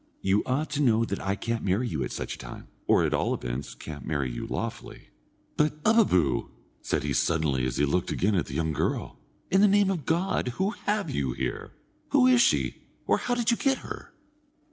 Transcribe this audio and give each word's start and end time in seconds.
You 0.23 0.41
ought 0.47 0.71
to 0.71 0.81
know 0.81 1.05
that 1.05 1.19
I 1.19 1.35
can't 1.35 1.63
marry 1.63 1.87
you 1.87 2.03
at 2.03 2.11
such 2.11 2.33
a 2.33 2.37
time, 2.39 2.69
or, 2.87 3.05
at 3.05 3.13
all 3.13 3.35
events, 3.35 3.75
can't 3.75 4.03
marry 4.03 4.31
you 4.31 4.47
lawfully. 4.47 5.09
But 5.57 5.73
ubbubboo!" 5.83 6.49
said 6.81 7.03
he, 7.03 7.13
suddenly, 7.13 7.67
as 7.67 7.77
he 7.77 7.85
looked 7.85 8.09
again 8.09 8.33
at 8.33 8.47
the 8.47 8.55
young 8.55 8.73
girl, 8.73 9.19
"in 9.51 9.61
the 9.61 9.67
name 9.67 9.91
of 9.91 10.07
God, 10.07 10.47
who 10.57 10.71
have 10.87 11.11
you 11.11 11.33
here? 11.33 11.73
Who 12.13 12.25
is 12.25 12.41
she, 12.41 12.77
or 13.05 13.19
how 13.19 13.35
did 13.35 13.51
you 13.51 13.57
get 13.57 13.77
her?" 13.85 14.11